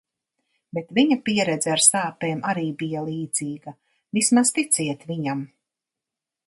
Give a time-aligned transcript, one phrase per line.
[0.77, 3.75] Bet viņa pieredze ar sāpēm arī bija līdzīga.
[4.19, 5.45] Vismaz ticiet viņam.